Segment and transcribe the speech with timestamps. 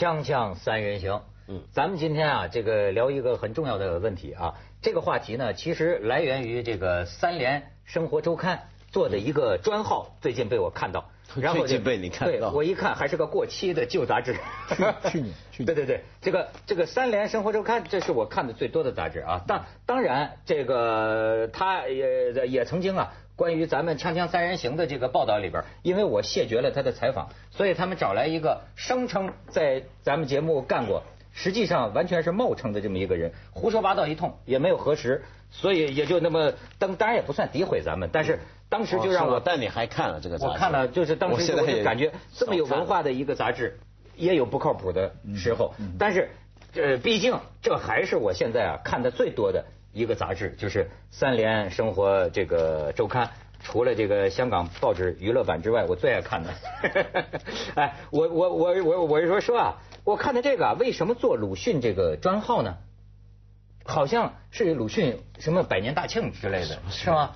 [0.00, 4.54] 锵锵三人行，嗯，咱们今天啊，这个聊一个很重要的问题啊。
[4.80, 14.36] 这个话题呢，其实来源于这个三联生活周刊做的一个专号，最近被我看到，然后就被你看到，我一看还是个过期的旧杂志。
[15.12, 19.44] 去年，去年，对对对，这个这个三联生活周刊，这是我看的最多的杂志啊。
[19.46, 23.12] 当当然，这个他也也曾经啊。
[23.40, 40.52] 关于咱们锵锵三人行的这个报道里边，因为我谢绝了他的采访，所以他们找来一个声称在咱们节目干过，实际上完全是冒称的这么一个人，胡说八道一通，也没有核实，所以也就那么当当然也不算诋毁咱们，但是当时就让我，但你还看了这个杂志？
[40.52, 43.78] 我看了，就是当时我就感觉这么有文化的一个杂志，
[44.16, 46.28] 也有不靠谱的时候，但是
[46.74, 49.64] 呃，毕竟这还是我现在啊看的最多的。
[49.92, 53.30] 一个杂志就是《三联生活》这个周刊，
[53.62, 56.50] 除了这个香港报纸娱乐版之外，我最爱看的。
[57.74, 62.76] 哎，我我我我我是说说啊，我看的这个为什么做鲁迅这个专号呢？
[63.84, 67.32] 好像是鲁迅什么百年大庆之类的，是吗？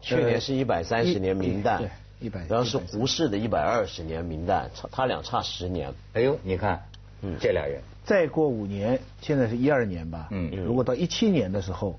[0.00, 1.88] 去年是一百三十年明旦，对，
[2.20, 2.46] 一百。
[2.46, 5.92] 然后是胡适的一百二十年明旦，差他俩差十年。
[6.12, 6.86] 哎呦，你看，
[7.22, 7.82] 嗯，这俩人。
[8.06, 10.28] 再过五年，现在是一二年吧。
[10.30, 10.48] 嗯。
[10.64, 11.98] 如果到一七年的时候，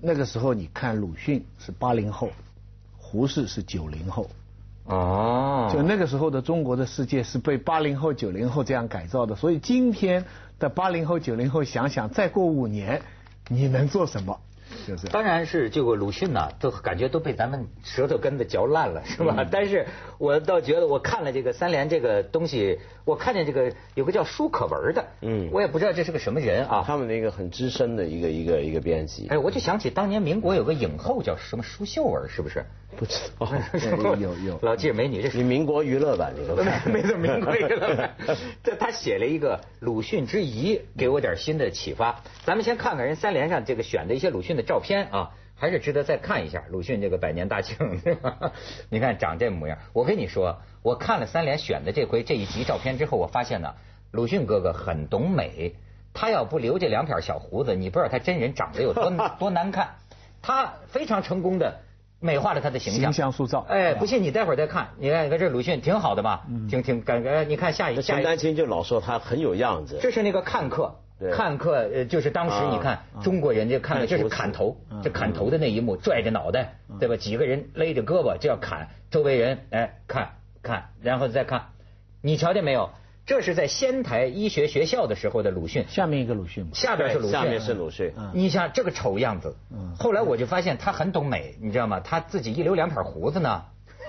[0.00, 2.30] 那个时候你看鲁迅是八零后，
[2.96, 4.30] 胡适是九零后。
[4.84, 5.68] 哦。
[5.72, 10.24] 就那个时候的中国的世界是被八零后、九零后这样改造的，所以今天
[10.60, 13.02] 的八零后、九零后想想，再过五年
[13.48, 14.40] 你能做什么？
[15.10, 19.46] 当然是这个鲁迅呢，都感觉都被咱们舌头根子嚼烂了，是吧？
[19.50, 19.86] 但是
[20.18, 26.84] 我倒觉得，我看了这个三联这个东西，我看见这个有个叫舒可文的，嗯，我也不知道这是个什么人啊。
[26.86, 29.28] 他们那个很资深的一个一个一个编辑。
[29.28, 32.64] 哎，我就想起当年民国有个影后叫什么舒秀文，是不是？
[32.96, 33.46] 不知道。
[34.18, 34.58] 有有。
[34.62, 36.56] 老记着美女，这是你民国娱乐版，你都
[36.90, 38.16] 没错，民国娱乐版。
[38.64, 42.20] 这他写了一个鲁迅之遗，给我点新的启发。
[42.44, 45.30] 咱们先看看人三联上这个选的一些鲁迅的照片啊。
[45.62, 47.76] 还是值得再看一下鲁迅这个百年大庆，
[48.88, 49.76] 你看长这模样。
[49.92, 53.74] 我跟你说，我看了三联选的这回这一集照片之后，我发现呢，
[54.10, 55.74] 鲁迅哥哥很懂美。
[56.14, 59.96] 他要不留这两撇小胡子，你不知道他真人长得有多 多难看。
[60.40, 61.80] 他非常成功的
[62.20, 63.02] 美化了他的形象。
[63.02, 63.60] 形象塑造。
[63.68, 66.46] 哎，不信你待会儿再看，你看，你看这鲁迅挺好的吧？
[66.70, 68.14] 挺挺感觉，你看下一下。
[68.14, 69.98] 陈丹青就老说他很有样子。
[70.00, 70.96] 这是那个看客。
[71.32, 77.16] 看客呃，就是当时你看中国人就看了，这是砍头，这砍头的那一幕，拽着脑袋，对吧？
[77.16, 81.66] 几个人勒着胳膊就要砍，周围人哎看看，然后再看，
[82.22, 82.90] 你瞧见没有？
[83.26, 85.84] 这是在仙台医学学校的时候的鲁迅。
[85.88, 87.30] 下面一个鲁迅下边是鲁迅。
[87.30, 88.12] 下面是鲁迅。
[88.32, 89.54] 你像这个丑样子。
[89.96, 92.00] 后来我就发现他很懂美，你知道吗？
[92.00, 93.62] 他自己一留两撇胡子呢。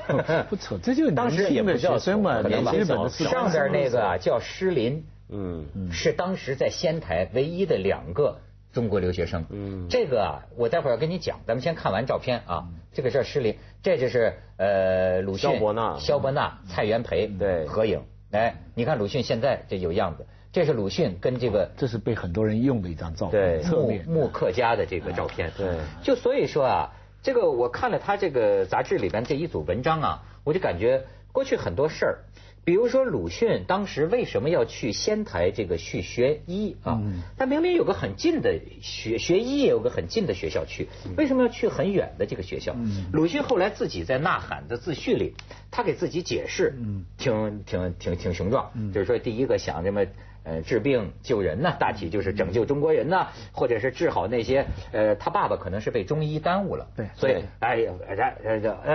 [0.50, 5.06] 不丑，这就当时也不叫生嘛，年轻的上边那个叫施林。
[5.32, 8.40] 嗯，是当时在仙台唯一的两个
[8.72, 9.46] 中国留学生。
[9.50, 12.68] 嗯，这个啊，我待会儿要跟你讲，咱们先看完照片啊。
[12.94, 18.04] 这个是施林，这就是呃鲁迅、萧伯纳、萧伯纳、蔡元培对合影。
[18.32, 25.52] 哎，你看鲁迅现在这有样子，这是鲁迅跟这个，这是被很多人用的一张照片，侧面木刻家的这个照片。
[25.58, 26.90] 对，就所以说啊，
[27.24, 32.20] 这个我看了他这个杂志里边这一组文章啊，我就感觉过去很多事儿。
[32.64, 37.02] 比如说鲁迅当时为什么要去仙台这个去学医啊？
[37.38, 42.76] 他明明有个很近的学学医也有个很近的学校去，为什么要去很远的这个学校？
[43.14, 45.34] 鲁迅后来自己在《呐喊》的自序里，
[45.72, 46.76] 他给自己解释，
[47.18, 50.06] 挺挺挺挺雄壮，就是说第一个想这么
[50.44, 57.92] 呃治病救人呢，大体就是拯救中国人呢，或者是治好那些呃他爸爸可能是被中医耽误了，对，所以哎呀，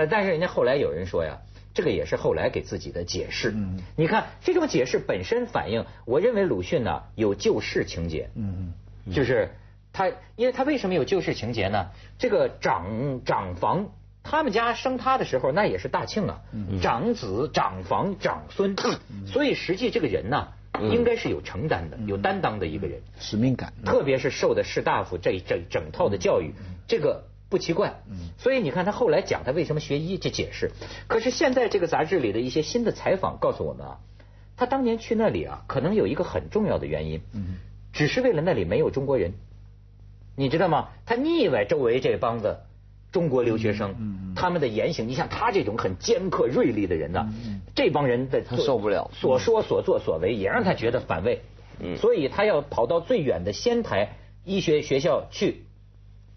[0.09, 1.37] 但是人家后来有人说呀。
[1.77, 3.51] 这个也是后来给自己的解释。
[3.51, 8.31] 嗯，你看这种解释本身反映，我认为鲁迅呢有救世情节。
[8.33, 8.73] 嗯
[9.05, 9.51] 嗯，就是
[9.93, 11.89] 他，因为他为什么有救世情节呢？
[12.17, 13.91] 这个长长房，
[14.23, 16.41] 他们家生他的时候那也是大庆啊，
[16.81, 18.75] 长子、长房、长孙，
[19.27, 20.47] 所以实际这个人呢，
[20.81, 23.71] 应该是有承担的、有担当的一个人，使命感。
[23.85, 26.55] 特别是受的士大夫这这整套的教育，
[26.87, 27.26] 这个。
[27.49, 28.01] 不奇怪，
[28.37, 30.71] 所以你看他后来讲他为什么学医，这解释。
[31.07, 33.99] 可是现在这个杂志里的一些新的采访告诉我们啊，
[34.57, 37.21] 他当年去那里啊，可能有一个很重要的原因，
[37.93, 39.31] 只是为了那里没有中国人，
[40.35, 40.89] 你知道吗？
[41.05, 42.57] 他腻歪周围这帮子
[43.13, 47.29] 中国留学生，他们的言行，你像他这种很尖刻锐利的人呢，
[47.73, 51.41] 这帮人的他受不了，所说所作所为也让他觉得反胃，
[51.95, 55.63] 所以他要跑到最远的仙台医学学校去，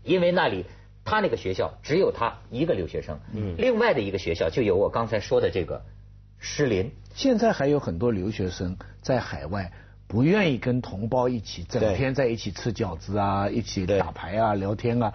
[0.05, 0.67] 因为那里。
[1.05, 3.19] 他那个学校只有他一个留学生，
[3.57, 5.83] 另外的一个学校就有我刚才说的这个
[6.39, 6.93] 施林。
[7.15, 9.73] 现在还有很多留学生在海外。
[10.11, 15.13] 不愿意跟同胞一起整天在一起吃饺子啊，一起打牌啊，聊天啊。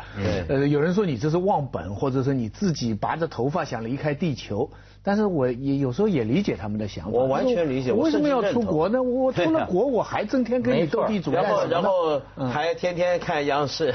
[0.48, 4.70] 呃，有人说你这是忘本，或者是你自己拔着头发想离开地球。
[5.08, 7.12] 但是我也有时候也理解他们的想法。
[7.12, 7.92] 我完全理解。
[7.92, 9.04] 我为什么要出国呢？
[9.04, 12.20] 我出了国，我还整天跟 你斗地主然后然后
[12.52, 13.94] 还天天看央视，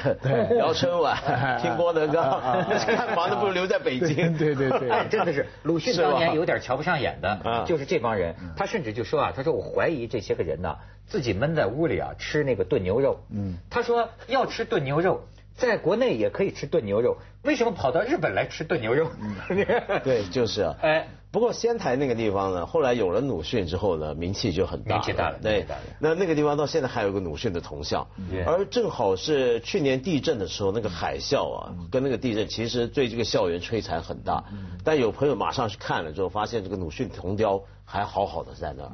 [0.51, 1.19] 聊春晚，
[1.61, 2.41] 听郭德纲，
[2.87, 4.37] 看房子不如留在北京。
[4.39, 4.89] 对对对。
[4.89, 8.33] 哎，真的是鲁迅当年有点瞧不上眼的，就是这帮人。
[8.57, 10.77] 他甚至就说啊，他说我怀疑这些个人呢，
[11.07, 13.21] 自己闷在屋里啊，吃那个炖牛肉。
[13.31, 13.59] 嗯。
[13.71, 15.27] 他说要吃炖牛肉。
[15.57, 19.11] 在国内也可以吃炖牛肉，为什么跑到日本来吃炖牛肉？
[19.21, 20.75] 嗯对，就是啊。
[20.81, 24.97] 哎，不过仙台那个地方呢，后来有了鲁迅之后呢，名气就很大。
[24.97, 25.65] 名气大了，对。
[26.01, 28.05] 那那个地方到现在还有个鲁迅的铜像，
[28.45, 34.43] 而正好是去年地震的时候，那个海啸啊，跟那个地震其实对这个校园摧残很大。
[34.83, 38.91] 但有朋友马上去看了之后，发现这个鲁迅铜雕还好好的在那。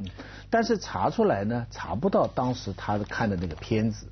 [0.50, 4.06] 但是查出来呢，查不到当时他看的那个片子。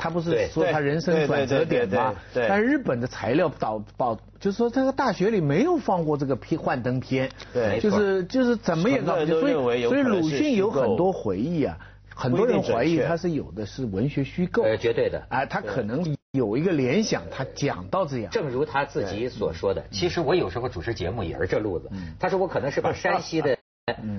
[0.00, 2.14] 他不是说他人生转折点吗？
[2.48, 11.78] 但日本的材料导报就是说，这个大学里没有放过这个片幻灯片，对就是就是怎么也搞不所以所以鲁迅有很多回忆啊，
[12.14, 18.32] 很多人怀疑他是有的是文学虚构，呃，绝对的，哎，他可能有一个联想，他讲到这样。
[18.32, 21.90] 正如他自己所说的，其实我有时候主持节目也是这路子。
[22.18, 23.58] 他说我可能是把山西的、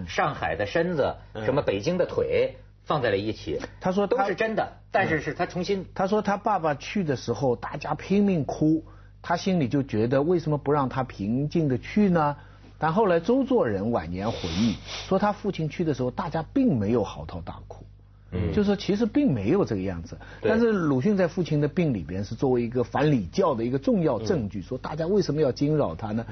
[0.08, 2.58] 上海的身子，什么北京的腿。
[2.92, 5.86] 放在了一起，他说都是真的，但是是他重新。
[5.96, 8.84] 他说他爸爸去的时候，大家拼命哭，
[9.22, 12.36] 他心里就觉得为什么不让他平静的去呢？
[12.78, 14.76] 但后来周作人晚年回忆
[15.08, 17.86] 说，他父亲去的时候，大家并没有嚎啕大哭。
[18.34, 26.26] 嗯，就说其实并没有这个样子，但是鲁迅在父亲的病里边是作为一个反礼教的一个重要证据，说大家为什么要惊扰他呢？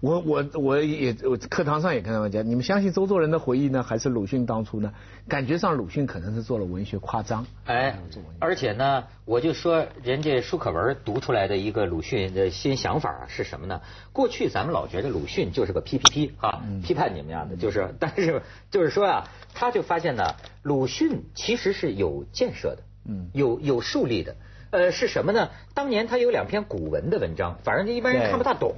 [0.00, 4.92] 我我我也我课堂上也跟他们讲，你们相信周作人的回忆呢，还是鲁迅当初呢？
[5.28, 7.46] 感觉上鲁迅可能是做了文学夸张。
[7.66, 7.98] 哎，
[8.38, 13.82] 而且呢，我就说人家舒可文读出来的一个鲁迅的新想法是什么呢？
[14.12, 20.24] 过去咱们老觉得鲁迅就是个 P P P 啊，批判你们样的，就是但是就是说啊，他就发现呢，
[20.62, 21.24] 鲁迅。
[21.42, 24.36] 其实是有建设的，嗯，有有树立的，
[24.70, 25.50] 呃，是什么呢？
[25.74, 28.76] 当年他有两篇古文的文章，反正一般人看不大懂。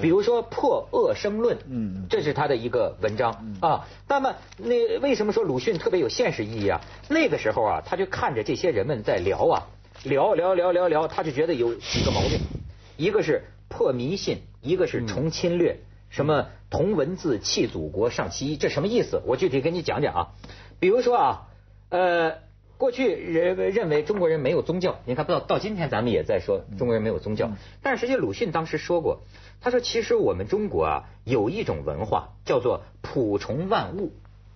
[0.00, 3.86] 比如说《破恶生论》，嗯，这是他的一个文章啊。
[4.08, 6.80] 那么，那为什么说鲁迅特别有现实意义啊？
[7.10, 9.66] 那个时候啊，他就看着这些人们在聊啊，
[10.02, 12.40] 聊聊聊聊聊，他就觉得有几个毛病，
[12.96, 19.20] 一个是破迷信，一个是重侵略，什么同文字弃祖国上其一，这什么意思？
[19.26, 20.28] 我具体跟你讲讲啊。
[20.80, 21.48] 比如说啊。
[21.88, 22.38] 呃，
[22.78, 27.52] 过去认认为中国人没有宗教，你看，不到到今天咱们也在说中国人没有宗教。
[27.80, 29.22] 但是实际鲁迅当时说过，
[29.60, 34.12] 他说其实我们中国啊有一种文化叫做普崇万物，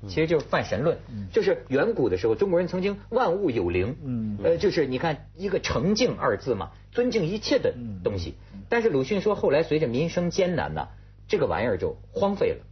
[0.09, 0.99] 其实就是泛神论，
[1.33, 7.75] 就是远古的时候中国人曾经万物有灵，嗯，呃，就是你看一个诚敬二字嘛，尊敬一切的
[8.05, 8.35] 东西。
[8.69, 10.89] 但是鲁迅说后来随着民生艰难呢，
[11.29, 12.65] 这个玩意儿就荒废了。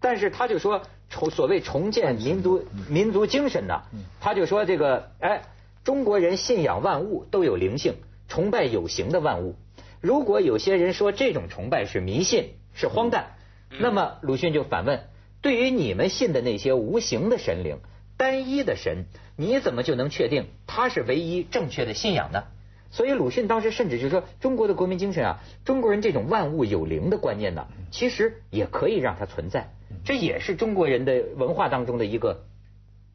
[0.00, 0.82] 但是他就说。
[1.08, 3.82] 重所谓重建民族民族精神呢，
[4.20, 5.42] 他就说这个哎，
[5.84, 7.94] 中国人信仰万物都有灵性，
[8.28, 9.54] 崇拜有形的万物。
[10.00, 13.36] 如果有些人说这种崇拜是迷信是荒诞，
[13.80, 15.04] 那么鲁迅就反问：
[15.40, 17.78] 对于你们信的那些无形的神灵，
[18.16, 22.44] 单一的神，你怎么就能确定他是唯一正确的信仰呢？
[22.90, 29.72] 所以鲁迅当时甚至就说，中国的国民精神啊，中国人这种万物有灵的观念呢，其实也可以让它存在。
[30.04, 32.44] 这也是中国人的文化当中的一个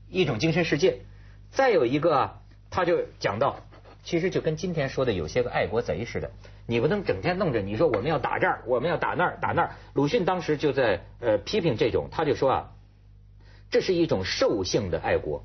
[0.09, 0.99] 一种精神世界。
[1.51, 3.57] 再有一个，他就讲到，
[4.03, 6.31] 其实就跟今天说的有些个爱国贼似的，
[6.65, 9.71] 你不能整天弄着你说我们要打这儿，我们要打那儿，打那儿。
[9.93, 12.71] 鲁迅当时就在呃批评这种，他就说啊，
[13.69, 15.43] 这是一种兽性的爱国，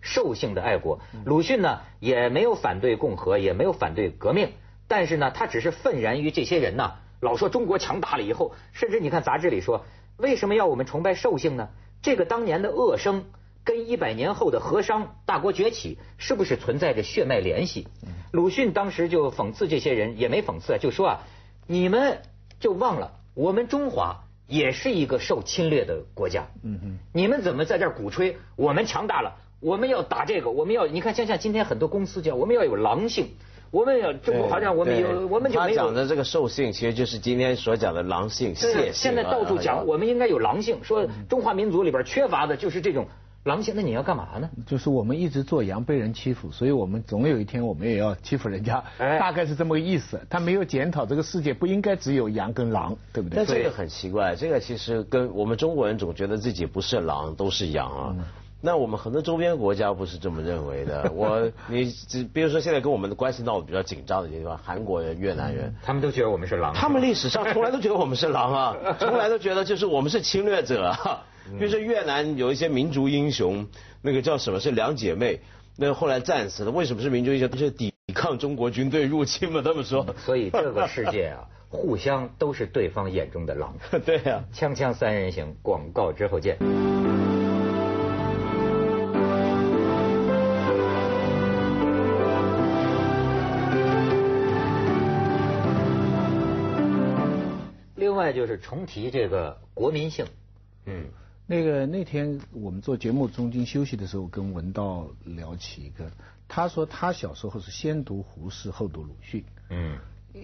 [0.00, 1.00] 兽性的爱国。
[1.24, 4.52] 鲁迅呢也没有反对共和，也没有反对革命，
[4.86, 9.84] 但是呢他只是愤然于这些人呐，老说中国强大了以后，甚至你看杂志里说。
[10.20, 11.68] 为什么要我们崇拜兽性呢？
[12.02, 13.24] 这个当年的恶生
[13.64, 17.88] 跟一百年后的和商大国崛起是不是存在着血脉联系？
[18.32, 21.20] 鲁迅当时就讽刺这些人，也没讽刺，就说啊，
[21.66, 22.22] 你们
[22.58, 26.46] 就忘了我们中华也是一个受侵略的国家。
[26.62, 29.36] 嗯嗯，你们怎么在这儿鼓吹我们强大了？
[29.60, 33.34] 我们要打这个，我们要你看，像像今天很多公司叫我们要有狼性。
[33.70, 35.78] 我们有中国好像我们有，我们就没有。
[35.78, 38.68] 他讲的这个兽性，其实就是今天所讲的狼性、性。
[38.92, 43.06] 现在到处讲，我们应该有狼性，说中华民族里边缺乏的就是这种
[43.44, 44.50] 狼性，那你要干嘛呢？
[44.66, 50.20] 就是我们一直做羊被人欺负，所以我们总有一天我们也要欺负人家，大概是这么个意思。
[50.28, 53.36] 他没有检讨这个世界不应该只有羊跟狼，对不对？
[53.36, 58.16] 但这个很奇怪，这个其实跟我们中国人总觉得自己不是狼都是羊啊。
[58.62, 61.10] 那我们很多周边国家不是这么认为的。
[61.16, 61.92] 我你
[62.32, 66.74] 比如说现在跟我们的关系闹得比较紧张的地方，韩国人、越南人，他们都觉得我们是狼。
[66.74, 70.94] 他们历史上从来都觉得我们是狼啊， 从来都觉得就是我们是侵略者。
[71.58, 73.66] 比如说越南有一些民族英雄，
[74.02, 75.40] 那个叫什么是两姐妹，
[75.76, 77.50] 那后来战死了，为什么是民族英雄？
[77.50, 79.62] 就是抵抗中国军队入侵嘛？
[79.64, 80.06] 他们说。
[80.18, 83.74] 所以这个世界啊， 互相都是对方眼中的狼。
[84.04, 84.44] 对呀。
[84.54, 86.58] 锵锵三人行，广告之后见。
[98.20, 100.26] 外就是重提这个国民性，
[100.84, 101.06] 嗯。
[101.46, 106.08] 那个那天我们做节目中间休息的时候，跟文道聊起一个，
[106.46, 109.98] 他说他小时候是先读胡适后读鲁迅，嗯，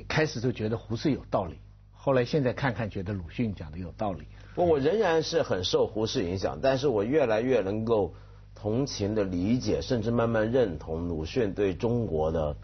[0.08, 1.58] 开始就觉得胡适有道理，
[1.92, 4.24] 后来现在看看觉得鲁迅讲的有道理。
[4.56, 8.12] 我我仍然是很受胡适影响，但是我越来越能够
[8.56, 12.56] 同情的理解，甚至慢慢认同鲁迅对中国的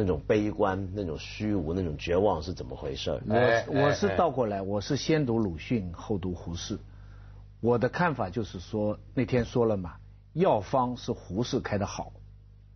[0.00, 3.10] 那种悲观、那种虚无、那种绝望是怎么回事。
[3.26, 6.78] 我我是倒过来，我是先读鲁迅后读胡适。
[7.60, 9.96] 我的看法就是说，那天说了嘛，
[10.32, 12.12] 药方是胡适开的好，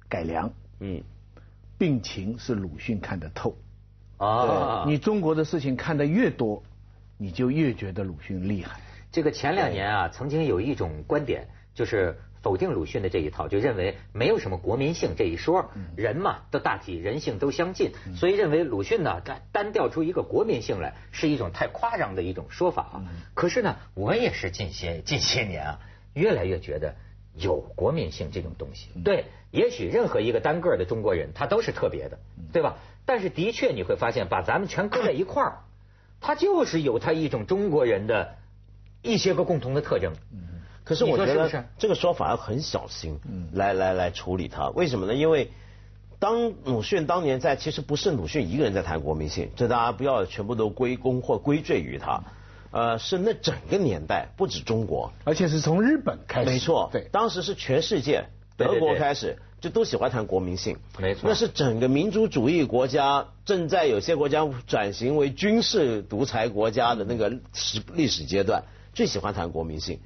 [0.06, 1.02] 改良，嗯，
[1.78, 3.56] 病情是鲁迅看得透，
[4.18, 6.62] 啊，你中国的事情看得越多，
[7.16, 8.78] 你就越觉得鲁迅厉害。
[9.10, 23.04] 这个前两年啊，曾经有一种观点，就是否定鲁迅的这一套，就认为没有什么国民性这一说，人嘛，都大体人性都相近，所以认为鲁迅呢，单单调出一个国民性来，是一种太夸张的一种说法啊。
[23.32, 25.80] 可是呢，我也是近些近些年啊，
[26.12, 26.94] 越来越觉得
[27.34, 28.90] 有国民性这种东西。
[29.02, 32.18] 对，也许任何一个单个的中国人，他都是特别的，
[32.52, 32.76] 对吧？
[33.06, 35.60] 但是的确你会发现，把咱们全搁在一块儿，
[36.20, 38.36] 他就是有他一种中国人的。
[39.06, 40.14] 一些个共同的特征，
[40.84, 43.18] 可是我觉得这个说法要很小心，
[43.52, 44.68] 来来来处理它。
[44.68, 45.14] 为什么呢？
[45.14, 45.50] 因为
[46.18, 52.22] 当鲁迅当年在，其实不是鲁迅一个人在谈国民性，这大家不要全部都归功或归罪于他。
[52.70, 58.26] 呃，是那整个年代，不止中国，而且是从日本开始，没错，对，当时是全世界，
[58.56, 68.64] 德国开始就都喜欢谈国民性，没错，那是整个民族主义国家正在有些国家转型为军事独裁国家的那个史历史阶段。
[68.92, 69.98] 最喜欢谈国民性，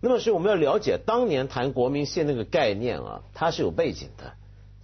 [0.00, 4.34] 那么所以我们要了解当年谈国民性那个概念啊，它是有背景的，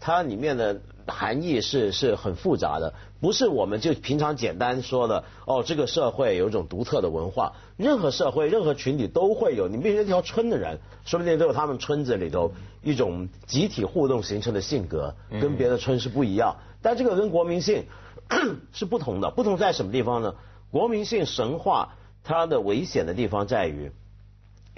[0.01, 12.53] 它里面的含义是是很复杂的，不是我们就平常简单说的哦，这个社会有一种独特的文化，任何社会任何群体都会有，你比如一条村的人，说不定都有他们村子里头
[12.83, 17.85] 一种集体互动形成的性格，跟别的村是不一样，但这个跟国民性
[18.73, 20.35] 是不同的，不同在什么地方呢？
[20.73, 21.95] 国民性神话。
[22.27, 23.93] 它的危险的地方在于，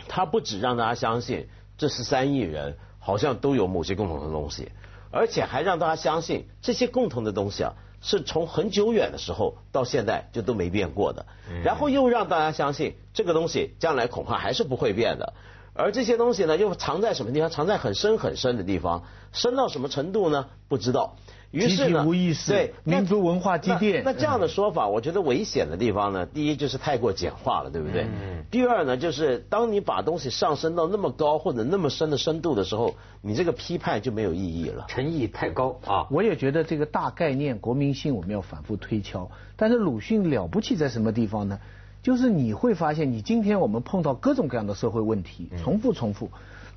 [0.09, 1.49] 它不止让大家相信
[1.79, 4.71] 这十三亿人好像都有某些共同的东西，
[5.11, 11.27] 而且还让大家相信这些共同的东西啊，是从很久远的时候到现在就都没变过的。
[11.65, 15.35] 然后又让大家相信这个东西将来恐怕还是不会变的。
[15.77, 17.51] 而这些东西呢，又藏在什么地方？
[17.51, 20.47] 藏在很深很深的地方，深到什么程度呢？
[20.69, 21.17] 不知道。
[21.53, 22.05] 于是呢，
[22.49, 24.03] 对民族文化积淀。
[24.05, 28.07] 那这样的说法，我觉得危险的地方呢，第一就是太过简化了，对不对？
[28.51, 34.87] 第二呢，就是当你把东西上升到那么高或者那么深的深度的时候，你这个批判就没有意义了。
[34.89, 36.07] 诚意太高啊！
[36.11, 39.31] 我也觉得这个大概念国民性我们要反复推敲。
[39.57, 41.61] 但是鲁迅了不起在什么地方呢？
[42.07, 46.31] 就是你会发现，你今天我们碰到各种各样的社会问题，重复重复，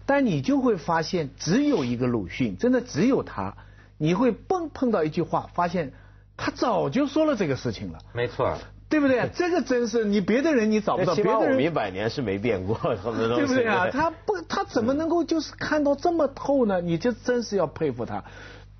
[0.08, 3.56] 但你就会发现，只有一个鲁迅，真的只有他。
[4.00, 5.94] 你会碰碰到一句话，发现
[6.36, 8.00] 他早就说了这个事情了。
[8.12, 8.58] 没错，
[8.90, 9.30] 对不对？
[9.36, 13.88] 这个真是你别的人你找不到，别的人一百年是没变过，对不对啊？
[13.94, 16.82] 他不，他怎么能够就是看到这么透呢？
[16.82, 18.24] 你就真是要佩服他。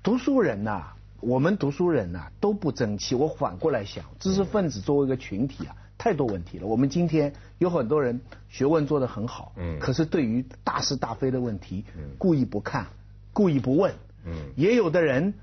[0.02, 0.82] 读书人呐，
[1.20, 3.14] 我们读书人呐都不争气。
[3.14, 6.66] 我反过来想，知识分子作为一个群体啊，太多问题了。
[6.66, 12.86] 我们今天有很多人学问做得很好，嗯，可是对于大是大非的问题，嗯，故意不看，
[13.34, 13.92] 故意不问。
[14.24, 15.34] 嗯，也有的人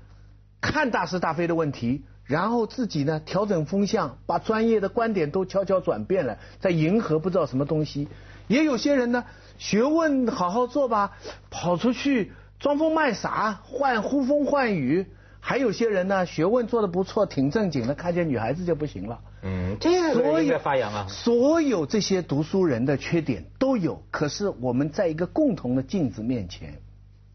[0.60, 8.08] 看大是大非的问题，然后自己呢调整风向，把专业的观点都悄悄转变了，在迎合不知道什么东西。
[8.48, 9.26] 也有些人呢，
[9.58, 11.12] 学问好好做吧，
[11.50, 15.06] 跑出去装疯卖傻，换呼风唤雨，
[15.48, 19.18] 还有些人呢，学问做的不错，挺正经的，看见女孩子就不行了。
[19.40, 21.06] 嗯，这个应该发扬啊。
[21.08, 26.74] 所有这些读书人的缺点都有，可是我们在一个共同的镜子面前，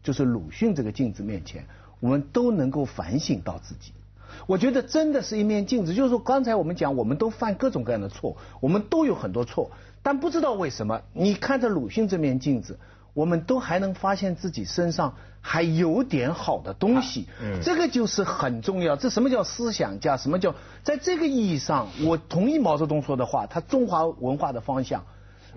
[0.00, 1.66] 就是鲁迅这个镜子面前，
[1.98, 3.90] 我们都能够反省到自己。
[4.46, 9.72] 我觉得真的是一面镜子，就是说刚才我们讲，我们都犯各种各样的错，我们都有很多错，
[10.04, 12.78] 但不知道为什么，你看着鲁迅这面镜子，
[13.14, 17.26] 我们都还能发现自己身上还有点好的东西，
[17.62, 18.96] 这个就是很重要。
[18.96, 20.16] 这什么叫思想家？
[20.16, 25.04] 什么叫在这个意义上，我同意毛泽东说的话，他中华文化的方向，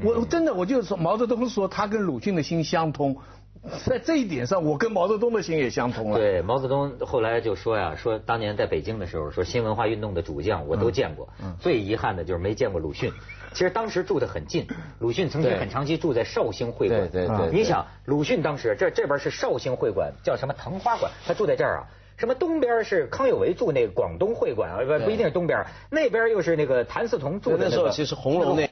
[0.01, 3.17] 我真的我就是说，毛泽东说他跟鲁迅的心相通。
[3.85, 6.17] 在这一点上，我跟毛泽东的心也相通了。
[6.17, 13.11] 对，毛泽东后来就说呀，说当年在北京的时候，说新文化运动的主将我都见过，嗯最遗憾的就是没见过鲁迅。
[13.53, 14.67] 其实当时住得很近，
[14.99, 17.09] 鲁迅曾经很长期住在绍兴会馆。
[17.09, 17.49] 对对对。
[17.51, 21.87] 你想，鲁迅当时这这边是绍兴会馆，叫什么藤花馆，他住在这儿啊。
[22.17, 27.69] 什么东边是康有为住那广东会馆，不不一定是东边，那边又是那个谭嗣同住的那个。
[27.69, 28.66] 那时候其实红楼那。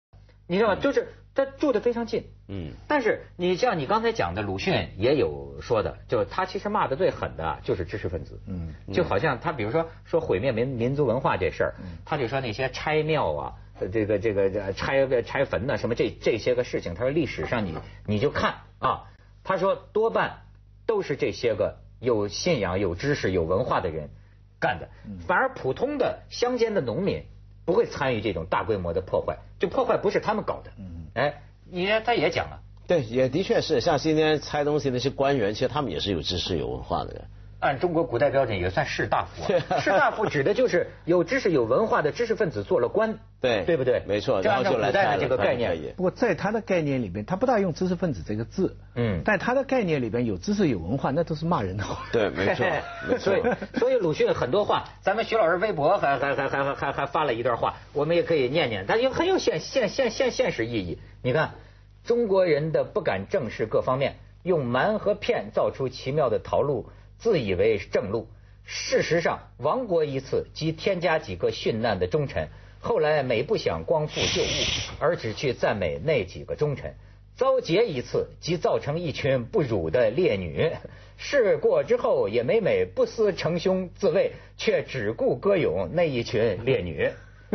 [0.47, 0.75] 你知道吗？
[0.75, 11.73] 就是他住的非常近，嗯，但是你像你刚才讲的，鲁迅也有说的，就是他其实骂的最狠的就是知识分子，嗯，就好像他比如说说毁灭民民族文化这事儿，
[12.05, 13.53] 他就说那些拆庙啊，
[13.91, 17.75] 这个这个拆拆坟呐，什么这这些个事情，他说历史上你
[18.05, 19.09] 你就看啊，
[19.43, 20.43] 他说多半
[20.85, 24.09] 都是这些个有信仰、有知识、有文化的人
[24.59, 24.89] 干的，
[25.27, 27.23] 反而普通的乡间的农民。
[27.65, 30.71] 不会参与这种大规模的破坏，就破坏不是他们搞的。
[30.77, 37.25] 嗯，哎，你他也讲了，对，也的确是，像今天拆东西那些官员，其实他们也是有知识、有文化的人。
[37.65, 44.01] 按中国古代标准也算士大夫， 士大夫指的就是有知识、有文化的知识分子做了官，对，对不对？
[44.07, 45.75] 没错，就按照古代的这个概念。
[45.95, 52.05] 不过在他的概念里边，他不大用知识分子这个字，嗯，但他的概念里边有知识、有文化，那都是骂人的话。
[52.11, 52.65] 对， 没错。
[53.17, 53.41] 所以，
[53.79, 60.99] 所以鲁迅很多话，咱们徐老师微博还还还还还还发了一段话，我们也可以念念，它有很有现现现现现实意义。
[61.23, 61.55] 你看，
[62.05, 68.27] 中国人的不敢正视各方面，用瞒和骗造出奇妙的逃路，自以为正路。
[68.63, 74.45] 事实上，亡国一次即添加几个殉难的忠臣，后来每不想光复旧物，
[74.99, 76.93] 而只去赞美那几个忠臣；
[77.35, 80.71] 遭劫一次即造成一群不辱的烈女，
[81.17, 87.11] 事过之后也每每不思成兄自卫，却只顾歌咏那一群烈女。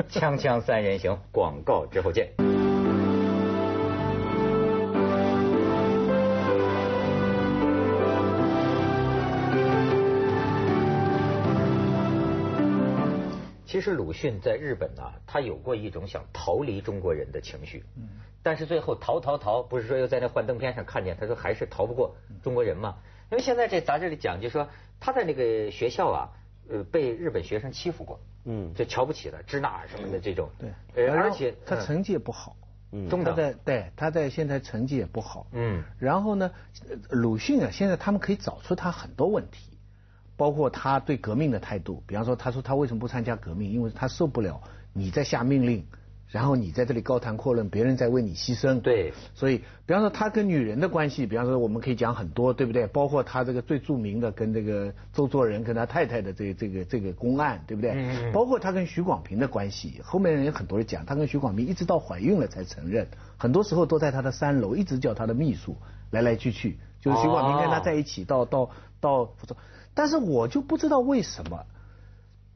[0.09, 2.60] 锵锵三人行，广告之后见。
[13.71, 18.09] 其实鲁迅在日本呢，他有过一种想逃离中国人的情绪，嗯，
[18.43, 22.97] 但是最后逃逃逃，不是说又在那幻灯片上看见，他说还是逃不过中国人嘛。
[23.31, 26.29] 因为现在这杂志里讲，就说他在那个学校啊，
[26.69, 32.57] 呃，被日本学生欺负过，嗯，就瞧不起了，支那什么的这种，对，而且他成绩也不好，
[32.91, 36.51] 嗯，中等，对，他在现在成绩也不好，嗯，然后呢，
[37.11, 39.70] 鲁迅啊，现在他们可以找出他很多问题。
[40.41, 43.71] 包括他对革命的态度，比方说，他说他为什么不参加革命？
[43.71, 44.59] 因为他受不了
[44.95, 45.85] 你在下命令，
[46.29, 48.81] 然后你在这里高谈阔论，别人在为你牺牲。
[48.81, 52.87] 对，所以，比方说他跟女人的关系，比方说我们可以讲很多，对不对？
[52.87, 57.91] 包括他这个最著名的跟这个周作人跟他太太的这个这个这个公案，对不对？
[57.91, 58.33] 嗯。
[58.33, 65.77] 包括他跟徐广平的关系，后面人有很多人讲，他跟徐广平一直到怀孕了才承认，很多时候都在他的三楼，一直叫他的秘书
[66.11, 68.71] 来来去去，就是徐广平跟他在一起到到
[69.03, 69.29] 到。
[69.95, 71.65] 但是我就不知道为什么，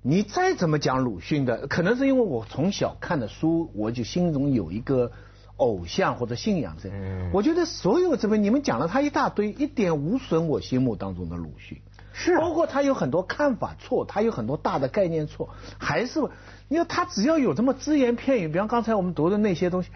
[0.02, 5.12] 你再怎么讲鲁迅的，可能是因为我从小看的书，我就心中有一个
[5.56, 6.90] 偶像或者信仰在。
[7.32, 11.78] 我觉得所有这边你们讲了他一大堆，一点无损我心目当中的鲁迅。
[12.12, 12.36] 是。
[12.36, 16.20] 包括他有很多看法错，他有很多大的概念错，还是
[16.68, 19.88] 因为他只要有这么只言片语，比方刚才我们读的那些东西，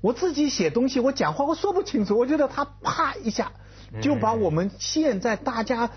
[0.00, 3.52] 我自己写东西，我讲话我说不清楚，我觉得他啪一下
[4.00, 5.90] 就把我们现在大家。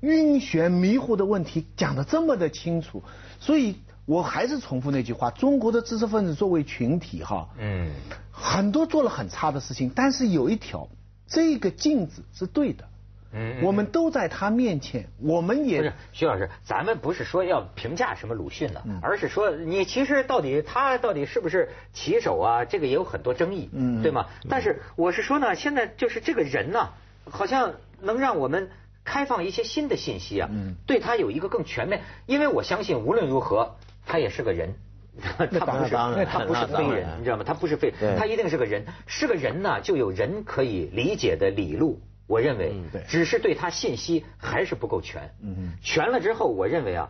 [0.00, 3.02] 晕眩迷糊的问题讲的这么的清楚，
[3.40, 7.90] 所以我还是重复那句话：中国的知识分子作为群体，哈，嗯，
[8.30, 10.86] 很多做了很差的事情，但是有一条，
[11.26, 12.84] 这个镜子是对的，
[13.32, 22.64] 嗯，我们都在他面前，我们也不是徐老师，咱们不是说要评价什么鲁迅了，而是说你其实到底他到底是不是棋手啊？
[22.64, 24.26] 这个也有很多争议，嗯，对吗？
[24.48, 26.90] 但是我是说呢，现在就是这个人呢，
[27.28, 28.68] 好像能让我们。
[29.06, 30.74] 开放一些新的信息啊，嗯。
[30.86, 34.74] 对他有一个更全面，因为我相信无论如何他也是个人，
[35.18, 35.90] 他不是
[36.26, 37.44] 他不是非人，你知道吗？
[37.46, 42.74] 他不是非，他一定是个人，是个人呢就有人可以理解的理路，我认为，
[43.08, 45.30] 只是对他信息还是不够全。
[45.40, 47.08] 嗯全了之后，我认为啊，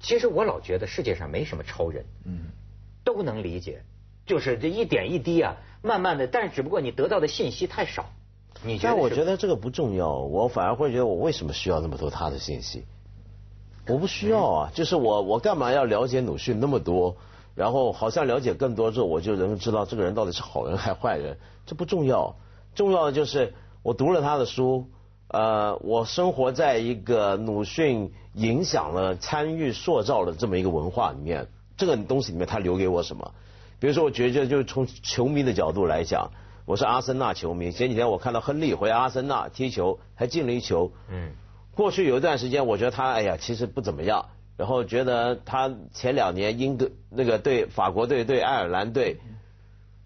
[0.00, 2.46] 其实我老觉得世界上没什么超人，嗯。
[3.02, 3.82] 都能理解，
[4.26, 8.12] 就是这一点一滴啊，慢慢的，但是只不过你得到的信息太少。
[8.64, 12.84] 你但我觉得这个不重要，我反而会觉得我为什么需要那么多他的信息？
[13.86, 17.16] 我不需要啊，就是我我干嘛要了解鲁迅那么多？
[17.54, 21.38] 然后好像了解更多之后，我就能知道这个人到底是好人还是坏人？
[21.66, 22.36] 这不重要，
[22.74, 24.86] 重要的就是我读了他的书，
[25.28, 33.32] 呃，我生活在一个鲁迅影响了、参与塑造了这么一个文化里面，这个东西里面他留给我什么？
[33.80, 36.30] 比如说，我觉得就是从球迷的角度来讲，
[36.70, 40.92] 我是阿森纳球迷，前几天我看到亨利回阿森纳踢球，还进了一球。
[41.08, 41.32] 嗯。
[41.74, 44.26] 过去有一段时间，我觉得他哎呀，其实不怎么样。
[44.56, 49.18] 然后觉得他前两年英格那个对法国队对爱尔兰队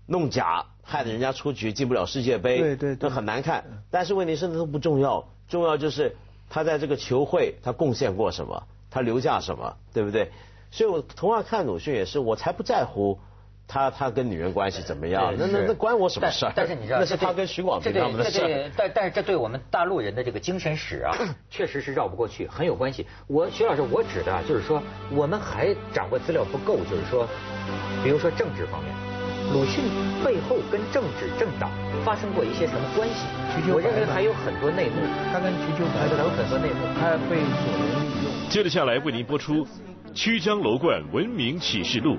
[0.07, 3.85] 弄假，害得人家出局进不了世界杯，对对，都很难看。
[3.91, 6.17] 但是问题是那都不重要，重要就是
[6.49, 10.33] 他在这个球会他贡献过什么，他留下什么，对不对？
[10.71, 13.19] 所以我同样看鲁迅也是，我才不在乎。
[13.67, 15.35] 他他跟女人关系怎么样？
[15.39, 16.47] 那那那关我什么事？
[16.55, 18.71] 但是你知道，那是他跟徐广平他们的事。
[18.77, 21.17] 但但是这对我们大陆人的这个精神史啊，
[21.51, 23.07] 确实是绕不过去，很有关系。
[23.27, 27.27] 我徐老师，我指的就是说，我们还掌握资料不够，就是说，
[28.03, 28.95] 比如说政治方面，
[29.53, 29.85] 鲁迅
[30.23, 31.71] 背后跟政治政党
[32.05, 33.27] 发生过一些什么关系？
[33.73, 34.97] 我认为还有很多内幕。
[35.33, 38.51] 他跟瞿秋白还有很多内幕，他被所人利用。
[38.51, 39.65] 接着下来为您播出
[40.15, 42.13] 《曲江楼观文明启示录》。